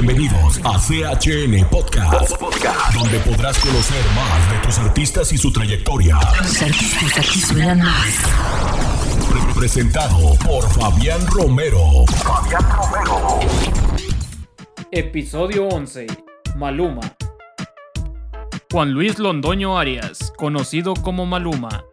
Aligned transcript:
Bienvenidos 0.00 0.60
a 0.62 0.78
CHN 0.78 1.66
Podcast, 1.70 2.38
donde 2.92 3.18
podrás 3.20 3.58
conocer 3.58 4.04
más 4.14 4.52
de 4.52 4.58
tus 4.58 4.78
artistas 4.78 5.32
y 5.32 5.38
su 5.38 5.50
trayectoria. 5.50 6.18
Los 6.42 6.60
artistas 6.60 7.16
aquí 7.16 7.40
suenan 7.40 7.78
más. 7.78 8.14
Pre- 9.30 9.54
Presentado 9.58 10.34
por 10.44 10.68
Fabián 10.68 11.26
Romero. 11.28 12.04
Fabián 12.08 12.62
Romero. 12.76 13.40
Episodio 14.90 15.66
11. 15.68 16.08
Maluma. 16.56 17.00
Juan 18.70 18.90
Luis 18.92 19.18
Londoño 19.18 19.78
Arias, 19.78 20.30
conocido 20.36 20.92
como 20.92 21.24
Maluma, 21.24 21.86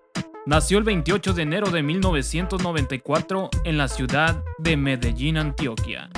nació 0.46 0.78
el 0.78 0.84
28 0.84 1.32
de 1.32 1.44
enero 1.44 1.72
de 1.72 1.82
1994 1.82 3.50
en 3.64 3.78
la 3.78 3.88
ciudad 3.88 4.44
de 4.58 4.76
Medellín, 4.76 5.38
Antioquia. 5.38 6.10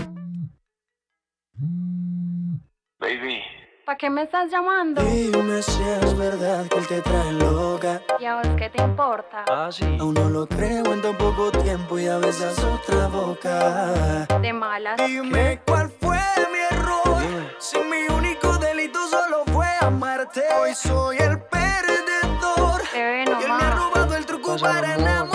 Baby, 3.06 3.40
¿Para 3.86 4.00
qué 4.00 4.10
me 4.10 4.24
estás 4.24 4.50
llamando? 4.50 5.00
Dime 5.04 5.62
si 5.62 5.84
es 5.84 6.18
verdad 6.18 6.66
que 6.68 6.80
él 6.80 6.88
te 6.88 7.02
trae 7.04 7.34
loca. 7.34 8.02
¿Y 8.20 8.26
a 8.26 8.38
vos 8.38 8.48
qué 8.58 8.68
te 8.68 8.82
importa? 8.82 9.46
ah, 9.48 9.70
sí. 9.72 9.86
Aún 10.00 10.16
no 10.16 10.28
lo 10.28 10.48
creo 10.48 10.92
en 10.92 11.04
tan 11.04 11.16
poco 11.16 11.52
tiempo 11.52 12.00
y 12.00 12.08
a 12.08 12.18
besas 12.18 12.58
otra 12.64 13.06
boca. 13.10 14.26
De 14.42 14.52
malas. 14.52 14.98
Dime 15.06 15.62
cuál 15.68 15.92
fue 16.02 16.18
mi 16.52 16.76
error. 16.76 17.22
Si 17.60 17.78
mi 17.78 18.08
único 18.12 18.58
delito 18.58 18.98
solo 19.08 19.44
fue 19.54 19.68
amarte. 19.82 20.42
Hoy 20.60 20.74
soy 20.74 21.18
el 21.18 21.40
perdedor. 21.42 22.82
Bebé, 22.92 23.22
Y 23.22 23.26
no 23.30 23.40
él 23.40 23.48
me 23.50 23.66
ha 23.66 23.76
robado 23.76 24.16
el 24.18 24.26
truco 24.26 24.54
Pasa, 24.54 24.66
para 24.66 25.20
amor. 25.20 25.35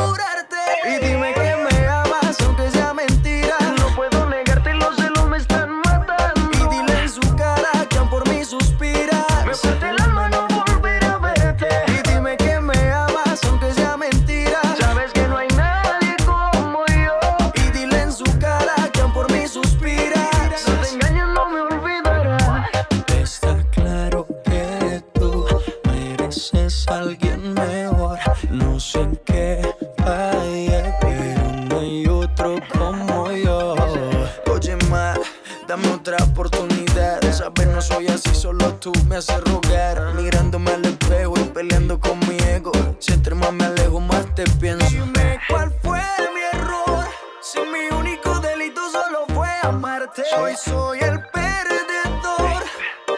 Hoy 50.37 50.55
soy 50.57 51.01
el 51.01 51.21
perdedor. 51.33 52.63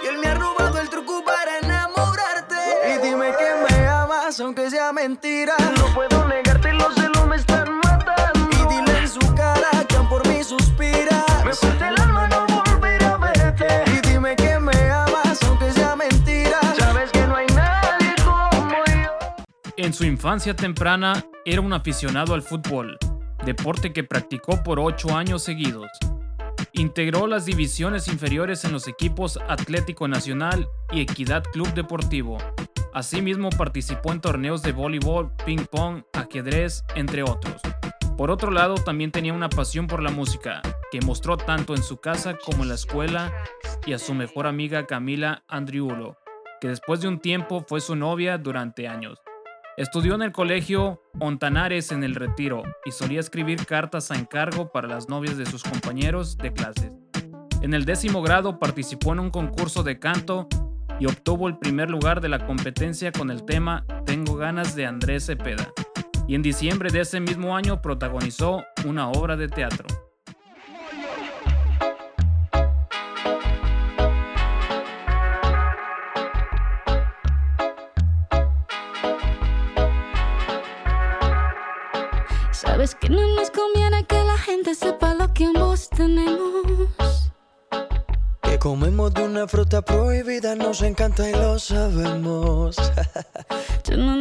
Y 0.03 0.07
él 0.07 0.19
me 0.19 0.29
ha 0.29 0.35
robado 0.35 0.81
el 0.81 0.89
truco 0.89 1.23
para 1.25 1.59
enamorarte. 1.59 2.57
Y 2.89 3.07
dime 3.07 3.33
que 3.37 3.75
me 3.75 3.87
amas, 3.87 4.41
aunque 4.41 4.71
sea 4.71 4.93
mentira. 4.93 5.55
No 5.77 5.93
puedo 5.95 6.27
negarte, 6.27 6.73
los 6.73 6.95
celos 6.95 7.27
me 7.27 7.37
están 7.37 7.81
matando. 7.81 8.49
Y 8.51 8.75
dile 8.75 8.99
en 8.99 9.09
su 9.09 9.21
cara 9.35 9.85
que 9.87 9.97
aún 9.97 10.09
por 10.09 10.27
mí 10.27 10.43
suspira. 10.43 11.25
Me 11.45 11.55
parte 11.55 11.89
el 11.89 12.01
alma 12.01 12.29
no 12.29 12.47
volver 12.47 13.05
a 13.05 13.17
verte. 13.19 13.85
Y 13.93 14.09
dime 14.09 14.35
que 14.35 14.59
me 14.59 14.91
amas, 14.91 15.43
aunque 15.43 15.71
sea 15.73 15.95
mentira. 15.95 16.61
Sabes 16.79 17.11
que 17.13 17.27
no 17.27 17.37
hay 17.37 17.47
nadie 17.49 18.15
como 18.25 18.85
yo. 18.87 19.11
En 19.77 19.93
su 19.93 20.05
infancia 20.05 20.57
temprana 20.57 21.27
era 21.45 21.61
un 21.61 21.75
aficionado 21.75 22.33
al 22.33 22.43
fútbol, 22.43 22.97
deporte 23.45 23.93
que 23.93 24.03
practicó 24.03 24.63
por 24.63 24.81
8 24.81 25.15
años 25.15 25.43
seguidos. 25.43 25.89
Integró 26.75 27.27
las 27.27 27.45
divisiones 27.45 28.09
inferiores 28.09 28.65
en 28.65 28.73
los 28.73 28.89
equipos 28.89 29.39
Atlético 29.47 30.09
Nacional 30.09 30.67
y 30.91 31.03
Equidad 31.03 31.43
Club 31.53 31.71
Deportivo. 31.75 32.39
Asimismo 32.95 33.51
participó 33.51 34.11
en 34.11 34.23
torneos 34.23 34.63
de 34.63 34.73
voleibol, 34.73 35.33
ping 35.45 35.67
pong, 35.71 36.03
ajedrez, 36.15 36.83
entre 36.95 37.25
otros. 37.25 37.61
Por 38.17 38.31
otro 38.31 38.51
lado, 38.51 38.77
también 38.77 39.13
tenía 39.13 39.35
una 39.35 39.51
pasión 39.51 39.87
por 39.87 40.03
la 40.03 40.11
música, 40.11 40.63
que 40.91 41.01
mostró 41.03 41.37
tanto 41.37 41.75
en 41.75 41.83
su 41.83 41.99
casa 41.99 42.39
como 42.43 42.63
en 42.63 42.71
la 42.71 42.77
escuela 42.77 43.31
y 43.85 43.93
a 43.93 43.99
su 43.99 44.15
mejor 44.15 44.47
amiga 44.47 44.87
Camila 44.87 45.45
Andriulo, 45.49 46.17
que 46.59 46.69
después 46.69 47.03
de 47.03 47.09
un 47.09 47.19
tiempo 47.19 47.67
fue 47.69 47.83
su 47.83 47.97
novia 47.97 48.39
durante 48.39 48.89
años. 48.89 49.19
Estudió 49.83 50.15
en 50.15 50.23
el 50.23 50.31
colegio 50.31 51.03
Ontanares 51.19 51.91
en 51.91 52.05
el 52.05 52.15
Retiro 52.15 52.63
y 52.85 52.93
solía 52.93 53.19
escribir 53.19 53.67
cartas 53.67 54.13
a 54.13 54.15
encargo 54.15 54.71
para 54.71 54.87
las 54.87 55.09
novias 55.09 55.37
de 55.37 55.45
sus 55.45 55.65
compañeros 55.65 56.39
de 56.39 56.53
clases. 56.53 56.93
En 57.63 57.75
el 57.75 57.85
décimo 57.85 58.23
grado 58.23 58.61
participó 58.61 59.13
en 59.13 59.19
un 59.19 59.31
concurso 59.31 59.83
de 59.83 59.99
canto 59.99 60.47
y 61.01 61.07
obtuvo 61.07 61.49
el 61.49 61.59
primer 61.59 61.91
lugar 61.91 62.21
de 62.21 62.29
la 62.29 62.47
competencia 62.47 63.11
con 63.11 63.33
el 63.33 63.45
tema 63.45 63.85
Tengo 64.07 64.37
ganas 64.37 64.77
de 64.77 64.87
Andrés 64.87 65.27
Cepeda. 65.27 65.69
Y 66.29 66.37
en 66.37 66.43
diciembre 66.43 66.93
de 66.93 67.01
ese 67.01 67.19
mismo 67.19 67.57
año 67.57 67.83
protagonizó 67.83 68.63
una 68.87 69.09
obra 69.09 69.37
de 69.37 69.49
teatro. 69.49 70.12
Sabes 82.83 82.97
que 82.97 83.11
no 83.11 83.37
nos 83.37 83.49
conviene 83.53 84.05
que 84.07 84.25
la 84.25 84.37
gente 84.37 84.75
sepa 84.75 85.15
lo 85.15 85.33
que 85.33 85.45
ambos 85.45 85.89
tenemos. 85.89 87.31
Que 88.43 88.59
comemos 88.59 89.15
de 89.15 89.23
una 89.23 89.47
fruta 89.47 89.83
prohibida, 89.83 90.57
nos 90.57 90.83
encanta 90.83 91.31
y 91.31 91.33
lo 91.33 91.61
sabemos. 91.61 92.75
Yo 93.89 93.97
no 93.97 94.12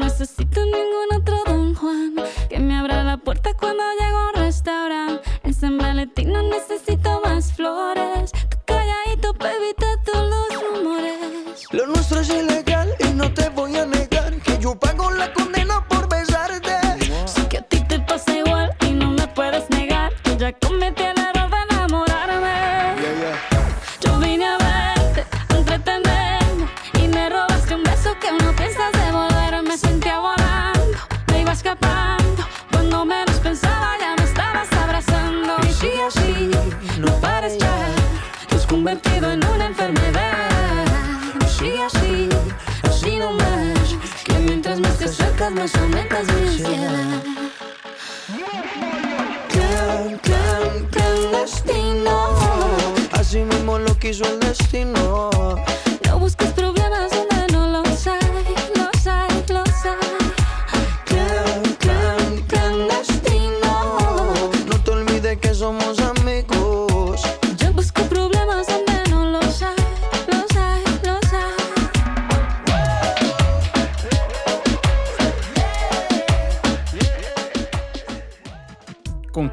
más 45.62 45.76
aumentas 45.76 46.26
mi 46.34 46.48
ansiedad. 46.48 47.24
Clandestino. 50.92 52.36
Así 53.12 53.40
mismo 53.42 53.78
lo 53.78 53.96
quiso 54.00 54.26
el 54.26 54.40
destino. 54.40 55.30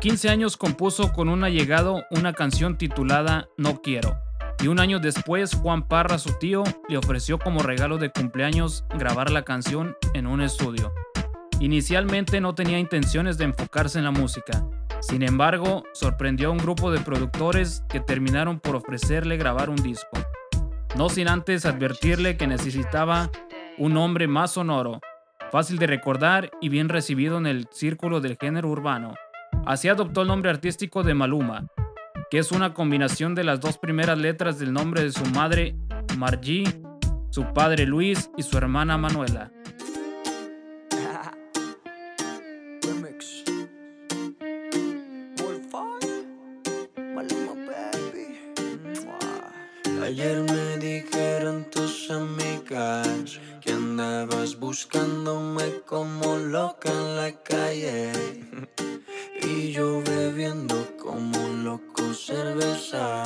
15 0.08 0.30
años 0.30 0.56
compuso 0.56 1.12
con 1.12 1.28
un 1.28 1.44
allegado 1.44 2.06
una 2.10 2.32
canción 2.32 2.78
titulada 2.78 3.50
No 3.58 3.82
Quiero. 3.82 4.16
Y 4.58 4.68
un 4.68 4.80
año 4.80 5.00
después, 5.00 5.54
Juan 5.54 5.86
Parra, 5.86 6.16
su 6.16 6.32
tío, 6.38 6.64
le 6.88 6.96
ofreció 6.96 7.38
como 7.38 7.62
regalo 7.62 7.98
de 7.98 8.08
cumpleaños 8.08 8.86
grabar 8.96 9.30
la 9.30 9.42
canción 9.42 9.98
en 10.14 10.26
un 10.26 10.40
estudio. 10.40 10.94
Inicialmente 11.60 12.40
no 12.40 12.54
tenía 12.54 12.78
intenciones 12.78 13.36
de 13.36 13.44
enfocarse 13.44 13.98
en 13.98 14.04
la 14.06 14.10
música, 14.10 14.64
Sin 15.00 15.22
embargo, 15.22 15.84
sorprendió 15.92 16.48
a 16.48 16.52
un 16.52 16.58
grupo 16.58 16.90
de 16.90 17.00
productores 17.00 17.84
que 17.90 18.00
terminaron 18.00 18.60
por 18.60 18.76
ofrecerle 18.76 19.36
grabar 19.36 19.68
un 19.68 19.76
disco, 19.76 20.18
no 20.96 21.10
sin 21.10 21.28
antes 21.28 21.66
advertirle 21.66 22.38
que 22.38 22.46
necesitaba 22.46 23.30
un 23.76 23.92
nombre 23.92 24.26
más 24.26 24.52
sonoro, 24.52 25.00
fácil 25.52 25.76
de 25.76 25.86
recordar 25.86 26.50
y 26.62 26.70
bien 26.70 26.88
recibido 26.88 27.36
en 27.36 27.46
el 27.46 27.68
círculo 27.70 28.22
del 28.22 28.38
género 28.40 28.70
urbano. 28.70 29.12
Así 29.66 29.88
adoptó 29.88 30.22
el 30.22 30.28
nombre 30.28 30.50
artístico 30.50 31.02
de 31.02 31.14
Maluma, 31.14 31.66
que 32.30 32.38
es 32.38 32.52
una 32.52 32.74
combinación 32.74 33.34
de 33.34 33.44
las 33.44 33.60
dos 33.60 33.78
primeras 33.78 34.18
letras 34.18 34.58
del 34.58 34.72
nombre 34.72 35.02
de 35.02 35.12
su 35.12 35.24
madre, 35.26 35.76
Margie, 36.16 36.64
su 37.30 37.44
padre 37.52 37.86
Luis 37.86 38.30
y 38.36 38.42
su 38.42 38.56
hermana 38.56 38.96
Manuela. 38.98 39.50
Ayer 50.08 50.40
me 50.40 50.78
dijeron 50.78 51.66
tus 51.70 52.10
amigas 52.10 53.38
que 53.60 53.72
andabas 53.72 54.58
buscándome 54.58 55.82
como 55.84 56.38
loca 56.38 56.88
en 56.90 57.16
la 57.16 57.32
calle. 57.42 58.12
Y 59.42 59.72
yo 59.72 60.02
bebiendo 60.02 60.96
como 60.98 61.38
un 61.44 61.64
loco 61.64 62.12
cerveza 62.12 63.22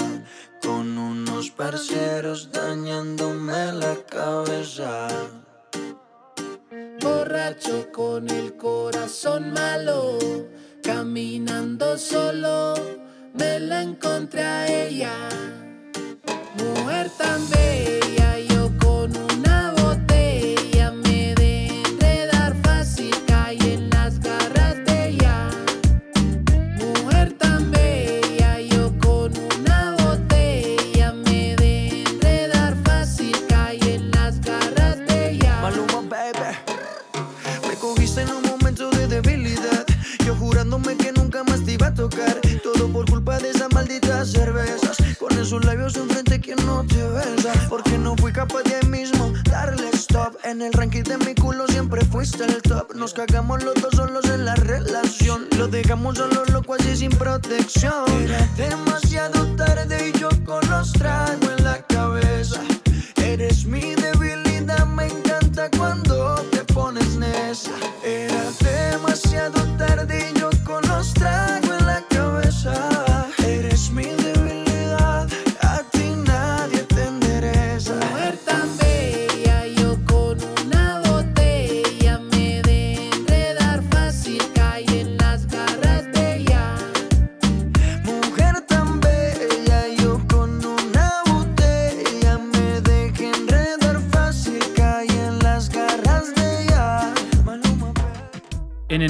con 0.62 0.96
unos 0.96 1.50
parceros 1.50 2.50
dañándome 2.52 3.72
la 3.72 3.96
cabeza. 4.08 5.08
Borracho 7.00 7.90
con 7.92 8.28
el 8.30 8.56
corazón 8.56 9.52
malo, 9.52 10.18
caminando 10.82 11.98
solo, 11.98 12.74
me 13.34 13.58
la 13.58 13.82
encontré 13.82 14.42
a 14.42 14.86
ella. 14.86 15.14
Mujer 16.58 17.10
tan 17.18 17.40
bella, 17.50 18.21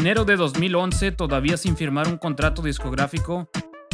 enero 0.03 0.25
de 0.25 0.35
2011, 0.35 1.13
todavía 1.13 1.57
sin 1.57 1.77
firmar 1.77 2.09
un 2.09 2.19
contrato 2.19 2.61
discográfico, 2.61 3.49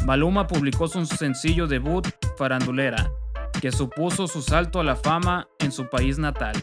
Maluma 0.06 0.46
publicó 0.46 0.88
su 0.88 1.04
sencillo 1.04 1.66
debut, 1.66 2.08
Farandulera, 2.38 3.12
que 3.60 3.70
supuso 3.70 4.26
su 4.26 4.40
salto 4.40 4.80
a 4.80 4.84
la 4.84 4.96
fama 4.96 5.48
en 5.58 5.70
su 5.70 5.90
país 5.90 6.18
natal. 6.18 6.56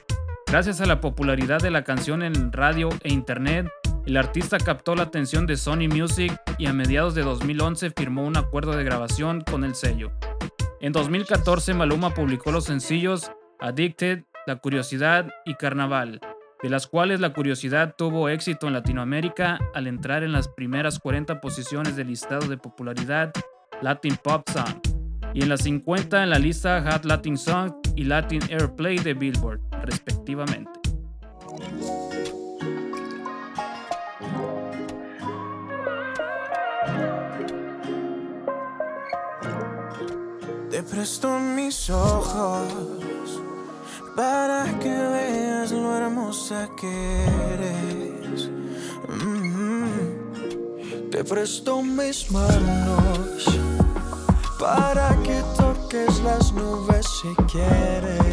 Gracias 0.47 0.81
a 0.81 0.87
la 0.87 0.99
popularidad 0.99 1.59
de 1.59 1.69
la 1.69 1.83
canción 1.83 2.23
en 2.23 2.51
radio 2.51 2.89
e 3.03 3.13
internet, 3.13 3.67
el 4.07 4.17
artista 4.17 4.57
captó 4.57 4.95
la 4.95 5.03
atención 5.03 5.45
de 5.45 5.57
Sony 5.57 5.89
Music 5.93 6.35
y 6.57 6.65
a 6.65 6.73
mediados 6.73 7.13
de 7.13 7.21
2011 7.21 7.91
firmó 7.91 8.23
un 8.23 8.37
acuerdo 8.37 8.71
de 8.71 8.83
grabación 8.83 9.41
con 9.41 9.63
el 9.63 9.75
sello. 9.75 10.11
En 10.81 10.91
2014 10.91 11.75
Maluma 11.75 12.15
publicó 12.15 12.51
los 12.51 12.63
sencillos 12.63 13.31
Addicted, 13.59 14.23
La 14.47 14.55
Curiosidad 14.55 15.27
y 15.45 15.53
Carnaval, 15.53 16.19
de 16.65 16.71
las 16.71 16.87
cuales 16.87 17.19
La 17.19 17.31
Curiosidad 17.31 17.93
tuvo 17.95 18.27
éxito 18.27 18.65
en 18.65 18.73
Latinoamérica 18.73 19.59
al 19.75 19.85
entrar 19.85 20.23
en 20.23 20.31
las 20.31 20.47
primeras 20.47 20.97
40 20.97 21.39
posiciones 21.39 21.95
del 21.95 22.07
listado 22.07 22.47
de 22.47 22.57
popularidad 22.57 23.31
Latin 23.83 24.17
Pop 24.23 24.49
Song 24.49 24.79
y 25.35 25.43
en 25.43 25.49
las 25.49 25.61
50 25.61 26.23
en 26.23 26.31
la 26.31 26.39
lista 26.39 26.83
Hot 26.89 27.05
Latin 27.05 27.37
Song 27.37 27.71
y 27.95 28.05
Latin 28.05 28.41
Airplay 28.49 28.97
de 28.97 29.13
Billboard, 29.13 29.61
respectivamente. 29.83 30.71
Mis 41.55 41.89
ojos 41.89 42.94
para 44.15 44.65
que 44.79 44.89
veas 44.89 45.71
lo 45.71 45.95
hermosa 45.95 46.69
que 46.79 47.25
eres. 47.53 48.49
Mm. 49.09 51.09
Te 51.11 51.23
presto 51.23 51.81
mis 51.81 52.31
manos 52.31 53.45
para 54.59 55.15
que 55.23 55.43
toques 55.57 56.21
las 56.21 56.53
nubes 56.53 57.05
si 57.21 57.35
quieres. 57.51 58.24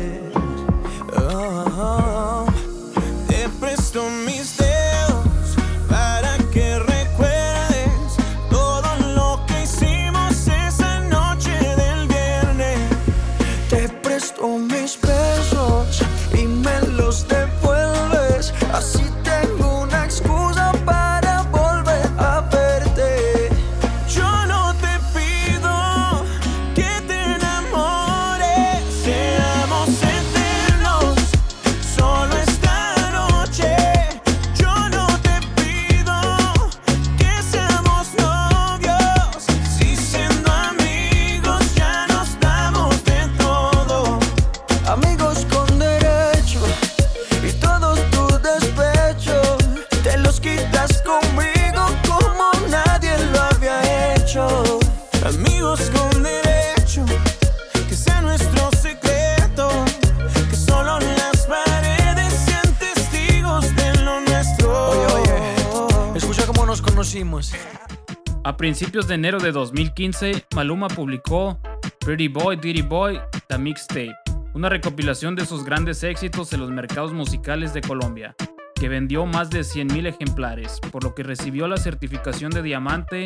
A 68.44 68.56
principios 68.56 69.06
de 69.06 69.14
enero 69.14 69.38
de 69.38 69.52
2015, 69.52 70.46
Maluma 70.54 70.88
publicó 70.88 71.58
Pretty 72.00 72.28
Boy, 72.28 72.56
Diddy 72.56 72.82
Boy, 72.82 73.20
The 73.48 73.58
Mixtape, 73.58 74.14
una 74.54 74.68
recopilación 74.68 75.36
de 75.36 75.46
sus 75.46 75.64
grandes 75.64 76.02
éxitos 76.02 76.52
en 76.52 76.60
los 76.60 76.70
mercados 76.70 77.12
musicales 77.12 77.72
de 77.72 77.80
Colombia, 77.80 78.34
que 78.74 78.88
vendió 78.88 79.26
más 79.26 79.50
de 79.50 79.60
100.000 79.60 80.08
ejemplares, 80.08 80.80
por 80.90 81.04
lo 81.04 81.14
que 81.14 81.22
recibió 81.22 81.68
la 81.68 81.76
certificación 81.76 82.50
de 82.50 82.62
diamante, 82.62 83.24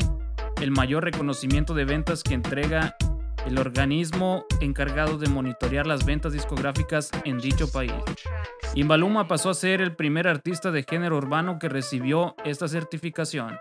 el 0.60 0.70
mayor 0.70 1.04
reconocimiento 1.04 1.72
de 1.72 1.84
ventas 1.84 2.22
que 2.22 2.34
entrega 2.34 2.94
el 3.46 3.58
organismo 3.58 4.44
encargado 4.60 5.18
de 5.18 5.28
monitorear 5.28 5.86
las 5.86 6.04
ventas 6.04 6.32
discográficas 6.32 7.10
en 7.24 7.38
dicho 7.38 7.70
país. 7.70 7.92
Inbaluma 8.74 9.28
pasó 9.28 9.50
a 9.50 9.54
ser 9.54 9.80
el 9.80 9.94
primer 9.94 10.28
artista 10.28 10.70
de 10.70 10.82
género 10.82 11.16
urbano 11.16 11.58
que 11.58 11.68
recibió 11.68 12.34
esta 12.44 12.68
certificación. 12.68 13.56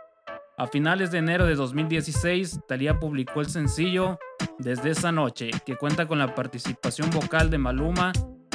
A 0.58 0.68
finales 0.68 1.12
de 1.12 1.18
enero 1.18 1.46
de 1.46 1.56
2016, 1.56 2.62
Thalía 2.66 2.98
publicó 2.98 3.42
el 3.42 3.50
sencillo 3.50 4.18
Desde 4.58 4.92
esa 4.92 5.12
noche, 5.12 5.52
que 5.66 5.76
cuenta 5.76 6.08
con 6.08 6.18
la 6.18 6.34
participación 6.34 7.10
vocal 7.10 7.50
de 7.50 7.58
Maluma 7.58 8.14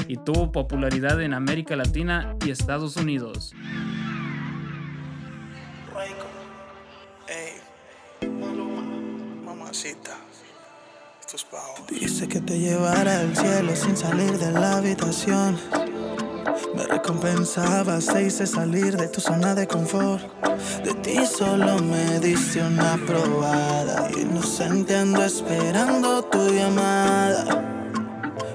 y 0.08 0.16
tuvo 0.16 0.50
popularidad 0.50 1.20
en 1.20 1.34
América 1.34 1.76
Latina 1.76 2.34
y 2.44 2.50
Estados 2.50 2.96
Unidos. 2.96 3.52
Dice 11.90 12.28
que 12.28 12.40
te 12.40 12.58
llevará 12.58 13.20
al 13.20 13.36
cielo 13.36 13.76
sin 13.76 13.94
salir 13.94 14.32
de 14.38 14.52
la 14.52 14.78
habitación. 14.78 15.58
Me 16.74 16.84
recompensabas, 16.86 18.06
te 18.06 18.22
hice 18.26 18.46
salir 18.46 18.96
de 18.96 19.08
tu 19.08 19.20
zona 19.20 19.54
de 19.54 19.66
confort. 19.66 20.22
De 20.84 20.94
ti 20.94 21.26
solo 21.26 21.78
me 21.78 22.18
diste 22.20 22.62
una 22.62 22.98
probada. 23.06 24.10
Inocente 24.16 24.96
ando 24.96 25.24
esperando 25.24 26.22
tu 26.24 26.50
llamada. 26.50 27.44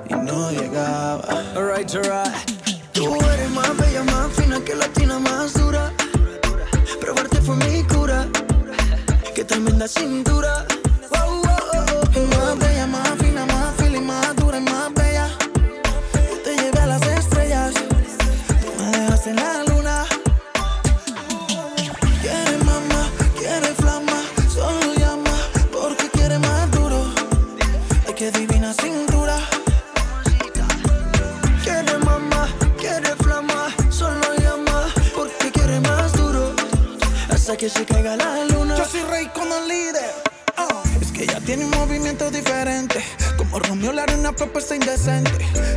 Y 0.09 0.13
no 0.13 0.51
llegaba. 0.51 1.43
Alright, 1.55 1.93
alright. 1.95 2.51
Tú 2.93 3.15
eres 3.33 3.49
más 3.51 3.75
bella, 3.77 4.03
más 4.03 4.31
fina 4.33 4.59
que 4.63 4.75
la 4.75 4.87
tina 4.89 5.19
más 5.19 5.53
dura. 5.53 5.91
Probarte 6.99 7.41
fue 7.41 7.55
mi 7.57 7.83
cura. 7.83 8.27
Qué 9.33 9.43
tremenda 9.43 9.87
cintura. 9.87 10.65
La. 37.67 38.77
Yo 38.77 38.85
soy 38.85 39.01
rey 39.09 39.25
con 39.33 39.51
el 39.51 39.67
líder. 39.67 40.11
Oh, 40.57 40.83
Es 41.01 41.11
que 41.11 41.23
ella 41.23 41.39
tiene 41.41 41.65
un 41.65 41.71
movimiento 41.71 42.29
diferente. 42.29 43.03
Como 43.37 43.59
Romeo 43.59 43.91
haré 43.99 44.15
una 44.15 44.31
propuesta 44.33 44.75
indecente. 44.75 45.31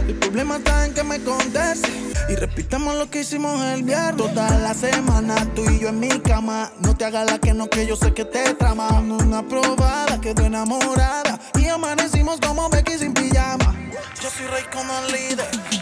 El 0.07 0.15
problema 0.17 0.57
está 0.57 0.85
en 0.85 0.93
que 0.93 1.03
me 1.03 1.19
conteste. 1.21 1.89
Y 2.29 2.35
repitamos 2.35 2.95
lo 2.97 3.09
que 3.09 3.21
hicimos 3.21 3.63
el 3.73 3.85
viernes. 3.85 4.17
Toda 4.17 4.51
la 4.59 4.75
semana, 4.75 5.35
tú 5.55 5.65
y 5.71 5.79
yo 5.79 5.89
en 5.89 6.01
mi 6.01 6.09
cama. 6.21 6.71
No 6.81 6.95
te 6.95 7.07
hagas 7.07 7.31
la 7.31 7.39
que 7.39 7.55
no, 7.55 7.71
que 7.71 7.87
yo 7.87 7.97
sé 7.97 8.13
que 8.13 8.27
te 8.27 8.55
trama. 8.55 8.89
Una 9.01 9.47
probada, 9.47 10.21
quedó 10.21 10.45
enamorada. 10.45 11.41
Y 11.59 11.69
amanecimos 11.69 12.39
como 12.41 12.69
Becky 12.69 12.99
sin 12.99 13.15
pijama. 13.15 13.75
Yo 14.23 14.29
soy 14.31 14.47
rey 14.47 14.65
como 14.73 14.93
el 14.99 15.13
líder. 15.13 15.78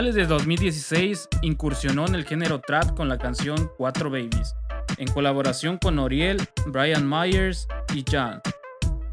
Finales 0.00 0.14
de 0.14 0.26
2016 0.26 1.28
incursionó 1.42 2.06
en 2.06 2.14
el 2.14 2.24
género 2.24 2.62
trap 2.62 2.96
con 2.96 3.10
la 3.10 3.18
canción 3.18 3.70
Cuatro 3.76 4.08
Babies, 4.08 4.54
en 4.96 5.06
colaboración 5.08 5.76
con 5.76 5.98
Oriel, 5.98 6.38
Brian 6.68 7.06
Myers 7.06 7.68
y 7.94 8.02
Jan. 8.10 8.40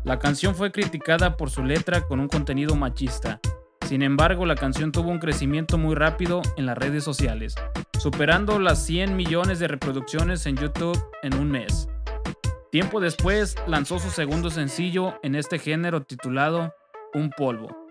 La 0.05 0.17
canción 0.17 0.55
fue 0.55 0.71
criticada 0.71 1.35
por 1.35 1.49
su 1.49 1.61
letra 1.65 2.07
con 2.07 2.21
un 2.21 2.29
contenido 2.29 2.77
machista. 2.77 3.41
Sin 3.85 4.01
embargo, 4.01 4.45
la 4.45 4.55
canción 4.55 4.93
tuvo 4.93 5.09
un 5.09 5.19
crecimiento 5.19 5.77
muy 5.77 5.93
rápido 5.93 6.41
en 6.55 6.65
las 6.65 6.77
redes 6.77 7.03
sociales, 7.03 7.55
superando 7.99 8.57
las 8.57 8.85
100 8.85 9.13
millones 9.13 9.59
de 9.59 9.67
reproducciones 9.67 10.45
en 10.45 10.55
YouTube 10.55 10.97
en 11.21 11.33
un 11.33 11.51
mes. 11.51 11.89
Tiempo 12.71 13.01
después 13.01 13.57
lanzó 13.67 13.99
su 13.99 14.09
segundo 14.09 14.49
sencillo 14.49 15.19
en 15.21 15.35
este 15.35 15.59
género 15.59 16.03
titulado 16.03 16.73
Un 17.13 17.29
Polvo, 17.31 17.86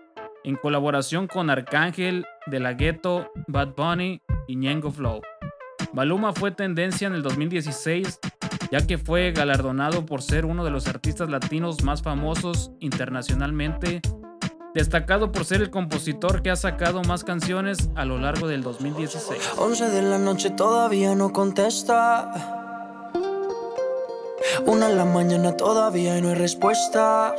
en 0.47 0.55
colaboración 0.55 1.27
con 1.27 1.49
Arcángel, 1.49 2.25
De 2.45 2.59
La 2.59 2.73
Ghetto, 2.73 3.31
Bad 3.47 3.75
Bunny 3.75 4.21
y 4.47 4.55
Ñengo 4.55 4.91
Flow. 4.91 5.21
Maluma 5.93 6.31
fue 6.33 6.51
tendencia 6.51 7.07
en 7.07 7.13
el 7.13 7.21
2016 7.21 8.19
ya 8.71 8.85
que 8.85 8.97
fue 8.97 9.31
galardonado 9.31 10.05
por 10.05 10.21
ser 10.21 10.45
uno 10.45 10.63
de 10.63 10.71
los 10.71 10.87
artistas 10.87 11.29
latinos 11.29 11.83
más 11.83 12.01
famosos 12.01 12.71
internacionalmente, 12.79 14.01
destacado 14.73 15.31
por 15.31 15.45
ser 15.45 15.61
el 15.61 15.69
compositor 15.69 16.41
que 16.41 16.49
ha 16.49 16.55
sacado 16.55 17.01
más 17.03 17.23
canciones 17.23 17.89
a 17.95 18.05
lo 18.05 18.17
largo 18.17 18.47
del 18.47 18.63
2016. 18.63 19.53
11 19.57 19.89
de 19.89 20.01
la 20.01 20.17
noche 20.17 20.49
todavía 20.49 21.15
no 21.15 21.31
contesta. 21.31 22.31
Una 24.65 24.89
de 24.89 24.95
la 24.95 25.05
mañana 25.05 25.55
todavía 25.55 26.19
no 26.21 26.29
hay 26.29 26.35
respuesta. 26.35 27.35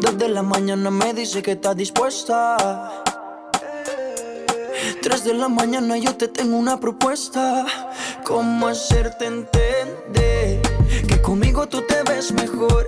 Dos 0.00 0.18
de 0.18 0.28
la 0.28 0.42
mañana 0.42 0.90
me 0.90 1.12
dice 1.14 1.42
que 1.42 1.52
está 1.52 1.74
dispuesta. 1.74 2.56
Tres 5.02 5.24
de 5.24 5.34
la 5.34 5.48
mañana 5.48 5.96
yo 5.96 6.16
te 6.16 6.28
tengo 6.28 6.56
una 6.56 6.78
propuesta. 6.78 7.66
¿Cómo 8.24 8.68
hacerte 8.68 9.26
entender 9.26 10.60
que 11.06 11.22
conmigo 11.22 11.68
tú 11.68 11.82
te 11.82 12.02
ves 12.02 12.32
mejor? 12.32 12.86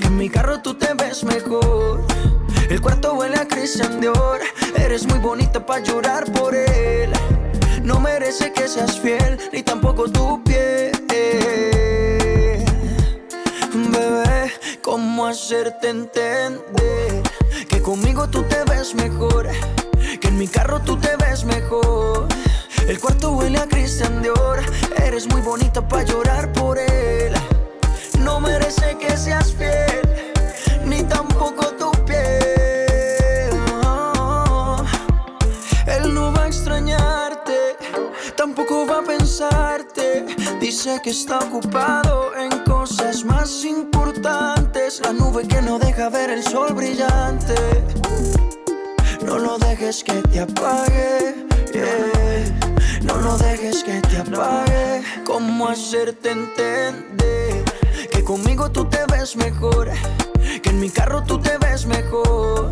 Que 0.00 0.06
en 0.06 0.16
mi 0.16 0.28
carro 0.28 0.60
tú 0.60 0.74
te 0.74 0.94
ves 0.94 1.24
mejor. 1.24 2.02
El 2.68 2.80
cuarto 2.80 3.14
huele 3.14 3.36
a 3.36 3.48
Christian 3.48 4.00
Dior. 4.00 4.40
Eres 4.76 5.06
muy 5.06 5.18
bonita 5.18 5.64
para 5.64 5.82
llorar 5.82 6.30
por 6.32 6.54
él. 6.54 7.10
No 7.82 8.00
merece 8.00 8.52
que 8.52 8.68
seas 8.68 8.98
fiel, 8.98 9.38
ni 9.52 9.62
tampoco 9.62 10.08
tu 10.10 10.42
piel. 10.44 11.77
¿Cómo 14.88 15.26
hacerte 15.26 15.90
entender 15.90 17.22
que 17.68 17.82
conmigo 17.82 18.26
tú 18.26 18.42
te 18.44 18.64
ves 18.64 18.94
mejor? 18.94 19.46
Que 20.18 20.28
en 20.28 20.38
mi 20.38 20.48
carro 20.48 20.80
tú 20.80 20.96
te 20.96 21.14
ves 21.16 21.44
mejor. 21.44 22.26
El 22.86 22.98
cuarto 22.98 23.32
huele 23.32 23.58
a 23.58 23.66
Christian 23.68 24.22
Dior. 24.22 24.60
Eres 24.96 25.28
muy 25.28 25.42
bonita 25.42 25.86
para 25.86 26.04
llorar 26.04 26.50
por 26.54 26.78
él. 26.78 27.34
No 28.20 28.40
merece 28.40 28.96
que 28.96 29.14
seas 29.14 29.52
fiel, 29.52 30.00
ni 30.86 31.02
tampoco 31.02 31.66
tu 31.80 31.90
piel. 32.06 33.52
Él 35.86 36.14
no 36.14 36.32
va 36.32 36.44
a 36.44 36.46
extrañarte, 36.46 37.76
tampoco 38.38 38.86
va 38.86 39.00
a 39.00 39.02
pensarte. 39.02 40.24
Dice 40.60 40.98
que 41.02 41.10
está 41.10 41.40
ocupado 41.40 42.34
cosas 42.68 43.24
más 43.24 43.64
importantes. 43.64 45.00
La 45.04 45.12
nube 45.12 45.48
que 45.48 45.60
no 45.62 45.78
deja 45.78 46.10
ver 46.10 46.30
el 46.30 46.42
sol 46.42 46.74
brillante. 46.74 47.54
No 49.24 49.38
lo 49.38 49.58
dejes 49.58 50.04
que 50.04 50.20
te 50.30 50.40
apague. 50.40 51.46
No 53.02 53.16
lo 53.16 53.36
dejes 53.38 53.82
que 53.82 54.00
te 54.02 54.18
apague. 54.18 55.02
¿Cómo 55.24 55.68
hacerte 55.68 56.30
entender 56.30 57.64
que 58.12 58.22
conmigo 58.22 58.70
tú 58.70 58.84
te 58.84 59.00
ves 59.10 59.36
mejor? 59.36 59.90
Que 60.62 60.70
en 60.70 60.80
mi 60.80 60.90
carro 60.90 61.22
tú 61.24 61.40
te 61.40 61.56
ves 61.58 61.86
mejor. 61.86 62.68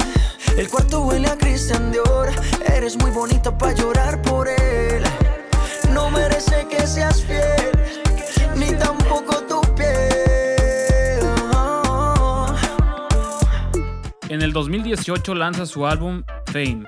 El 0.56 0.68
cuarto 0.68 1.02
huele 1.02 1.28
a 1.28 1.36
Christian 1.36 1.90
Dior. 1.90 2.28
Eres 2.66 2.96
muy 2.96 3.10
bonita 3.10 3.56
para 3.56 3.72
llorar 3.72 4.22
por 4.22 4.48
él. 4.48 4.95
2018 14.66 15.36
lanza 15.36 15.64
su 15.64 15.86
álbum 15.86 16.24
Fame. 16.46 16.82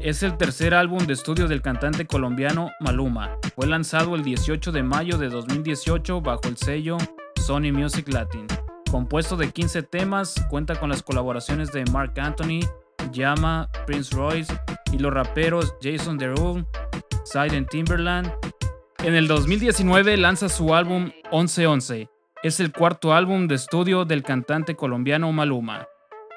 es 0.00 0.22
el 0.22 0.38
tercer 0.38 0.72
álbum 0.72 1.04
de 1.06 1.12
estudio 1.12 1.46
del 1.46 1.60
cantante 1.60 2.06
colombiano 2.06 2.70
Maluma. 2.80 3.36
Fue 3.54 3.66
lanzado 3.66 4.14
el 4.14 4.22
18 4.22 4.72
de 4.72 4.82
mayo 4.82 5.18
de 5.18 5.28
2018 5.28 6.22
bajo 6.22 6.40
el 6.44 6.56
sello 6.56 6.96
Sony 7.36 7.70
Music 7.70 8.08
Latin. 8.08 8.46
Compuesto 8.90 9.36
de 9.36 9.50
15 9.50 9.82
temas, 9.82 10.42
cuenta 10.48 10.80
con 10.80 10.88
las 10.88 11.02
colaboraciones 11.02 11.70
de 11.70 11.84
Mark 11.92 12.14
Anthony, 12.18 12.60
Yama, 13.10 13.68
Prince 13.84 14.16
Royce 14.16 14.58
y 14.90 14.98
los 14.98 15.12
raperos 15.12 15.74
Jason 15.82 16.16
Derulo, 16.16 16.66
Silent 17.24 17.68
Timberland. 17.68 18.32
En 19.04 19.14
el 19.14 19.28
2019 19.28 20.16
lanza 20.16 20.48
su 20.48 20.74
álbum 20.74 21.10
1111. 21.30 22.08
Es 22.42 22.58
el 22.58 22.72
cuarto 22.72 23.12
álbum 23.12 23.48
de 23.48 23.56
estudio 23.56 24.06
del 24.06 24.22
cantante 24.22 24.74
colombiano 24.76 25.30
Maluma. 25.30 25.86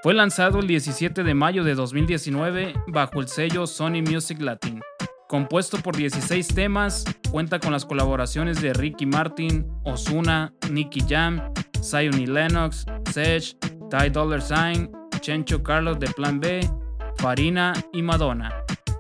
Fue 0.06 0.14
lanzado 0.14 0.60
el 0.60 0.68
17 0.68 1.24
de 1.24 1.34
mayo 1.34 1.64
de 1.64 1.74
2019 1.74 2.76
bajo 2.90 3.22
el 3.22 3.28
sello 3.28 3.66
Sony 3.66 4.04
Music 4.08 4.40
Latin. 4.40 4.80
Compuesto 5.28 5.80
por 5.80 5.96
16 5.96 6.50
temas, 6.50 7.06
cuenta 7.32 7.60
con 7.60 7.72
las 7.72 7.86
colaboraciones 7.86 8.62
de 8.62 8.72
Ricky 8.74 9.08
Martin, 9.08 9.66
Osuna, 9.84 10.54
Nicky 10.70 11.02
Jam, 11.10 11.52
Zion 11.82 12.32
Lennox, 12.32 12.86
Sedge, 13.12 13.58
Ty 13.90 14.12
Dollar 14.12 14.44
Sign, 14.44 14.92
Chencho 15.22 15.64
Carlos 15.64 15.98
de 15.98 16.06
Plan 16.12 16.40
B, 16.40 16.60
Farina 17.16 17.74
y 17.92 18.04
Madonna, 18.04 18.54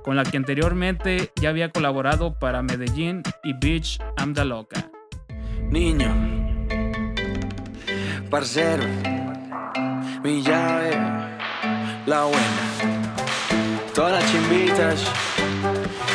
con 0.04 0.16
la 0.16 0.24
que 0.24 0.38
anteriormente 0.38 1.32
ya 1.40 1.50
había 1.50 1.70
colaborado 1.70 2.40
para 2.40 2.64
Medellín 2.64 3.22
y 3.44 3.54
Beach 3.54 4.00
the 4.34 4.44
Loca. 4.44 4.90
Niño, 5.70 6.12
parcero, 8.32 8.86
mi 10.26 10.42
llave, 10.42 10.95
la 12.06 12.24
buena, 12.26 13.02
todas 13.96 14.12
las 14.12 14.32
chimbitas 14.32 15.02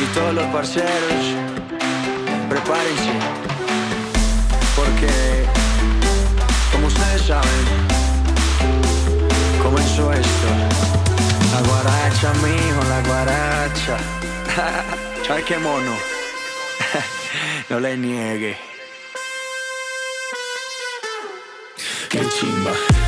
y 0.00 0.04
todos 0.14 0.34
los 0.34 0.44
parceros, 0.46 1.34
prepárense, 2.48 3.12
porque 4.76 5.46
como 6.70 6.86
ustedes 6.86 7.22
saben, 7.22 7.66
comenzó 9.62 10.12
esto. 10.12 10.48
La 11.52 11.60
guaracha, 11.68 12.32
mijo, 12.34 12.82
la 12.88 13.02
guaracha. 13.08 13.98
¿Sabes 15.26 15.44
qué 15.44 15.58
mono? 15.58 15.96
no 17.68 17.80
le 17.80 17.96
niegue. 17.96 18.56
Qué 22.08 22.20
chimba. 22.28 22.99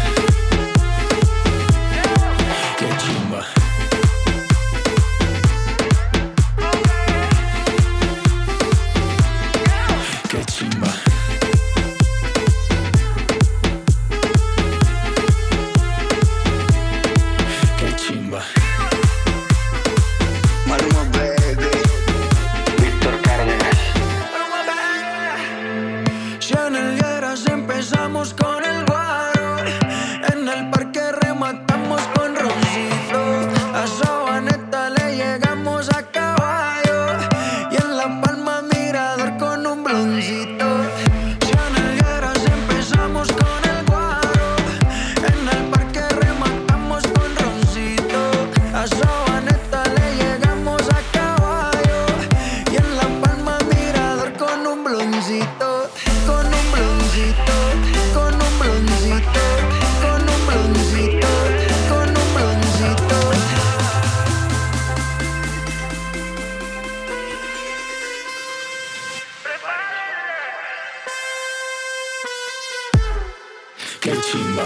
Qué 74.02 74.12
chimba. 74.32 74.65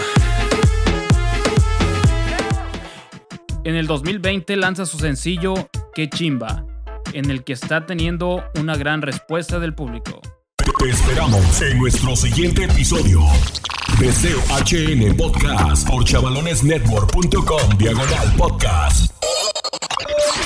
En 3.63 3.75
el 3.75 3.85
2020 3.85 4.55
lanza 4.55 4.87
su 4.87 4.97
sencillo 4.97 5.53
Que 5.93 6.09
chimba, 6.09 6.65
en 7.13 7.29
el 7.29 7.43
que 7.43 7.53
está 7.53 7.85
teniendo 7.85 8.43
una 8.59 8.75
gran 8.75 9.03
respuesta 9.03 9.59
del 9.59 9.75
público. 9.75 10.21
Te 10.79 10.89
esperamos 10.89 11.61
en 11.61 11.77
nuestro 11.77 12.15
siguiente 12.15 12.63
episodio. 12.63 13.21
Deseo 13.99 14.39
HN 14.49 15.15
Podcast 15.15 15.87
por 15.87 16.03
chavalonesnetwork.com 16.03 17.77
diagonal 17.77 18.33
podcast. 18.37 19.13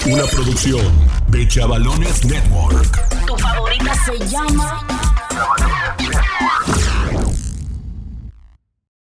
Una 0.06 0.24
producción 0.24 0.86
de 1.30 1.48
Chavalones 1.48 2.26
Network. 2.26 3.26
Tu 3.26 3.38
favorita 3.38 3.94
se 4.06 4.28
llama 4.28 4.86